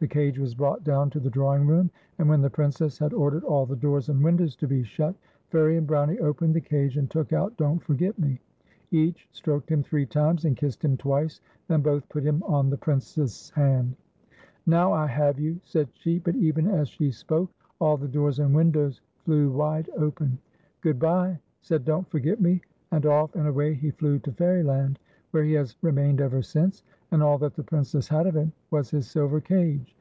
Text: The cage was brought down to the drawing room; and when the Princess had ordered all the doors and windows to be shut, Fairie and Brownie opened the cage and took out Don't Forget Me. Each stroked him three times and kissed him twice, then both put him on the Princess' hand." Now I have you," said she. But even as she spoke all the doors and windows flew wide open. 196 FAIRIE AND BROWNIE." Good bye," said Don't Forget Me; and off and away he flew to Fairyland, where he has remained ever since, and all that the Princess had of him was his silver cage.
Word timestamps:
The 0.00 0.06
cage 0.06 0.38
was 0.38 0.54
brought 0.54 0.84
down 0.84 1.10
to 1.10 1.18
the 1.18 1.28
drawing 1.28 1.66
room; 1.66 1.90
and 2.18 2.28
when 2.28 2.40
the 2.40 2.48
Princess 2.48 3.00
had 3.00 3.12
ordered 3.12 3.42
all 3.42 3.66
the 3.66 3.74
doors 3.74 4.08
and 4.08 4.22
windows 4.22 4.54
to 4.54 4.68
be 4.68 4.84
shut, 4.84 5.16
Fairie 5.48 5.76
and 5.76 5.88
Brownie 5.88 6.20
opened 6.20 6.54
the 6.54 6.60
cage 6.60 6.96
and 6.96 7.10
took 7.10 7.32
out 7.32 7.56
Don't 7.56 7.80
Forget 7.82 8.16
Me. 8.16 8.40
Each 8.92 9.28
stroked 9.32 9.68
him 9.68 9.82
three 9.82 10.06
times 10.06 10.44
and 10.44 10.56
kissed 10.56 10.84
him 10.84 10.96
twice, 10.96 11.40
then 11.66 11.80
both 11.82 12.08
put 12.08 12.22
him 12.22 12.44
on 12.44 12.70
the 12.70 12.76
Princess' 12.78 13.50
hand." 13.50 13.96
Now 14.76 14.92
I 14.92 15.08
have 15.08 15.40
you," 15.40 15.58
said 15.64 15.88
she. 15.94 16.20
But 16.20 16.36
even 16.36 16.68
as 16.68 16.88
she 16.88 17.10
spoke 17.10 17.50
all 17.80 17.96
the 17.96 18.06
doors 18.06 18.38
and 18.38 18.54
windows 18.54 19.00
flew 19.24 19.50
wide 19.50 19.88
open. 19.96 20.38
196 20.80 20.82
FAIRIE 20.84 20.90
AND 20.92 21.00
BROWNIE." 21.00 21.24
Good 21.24 21.34
bye," 21.34 21.40
said 21.62 21.84
Don't 21.84 22.08
Forget 22.08 22.40
Me; 22.40 22.60
and 22.92 23.04
off 23.04 23.34
and 23.34 23.48
away 23.48 23.74
he 23.74 23.90
flew 23.90 24.20
to 24.20 24.30
Fairyland, 24.30 25.00
where 25.32 25.44
he 25.44 25.52
has 25.52 25.76
remained 25.82 26.22
ever 26.22 26.40
since, 26.40 26.82
and 27.10 27.22
all 27.22 27.36
that 27.36 27.54
the 27.54 27.62
Princess 27.62 28.08
had 28.08 28.26
of 28.26 28.34
him 28.36 28.50
was 28.70 28.90
his 28.90 29.06
silver 29.06 29.42
cage. 29.42 29.94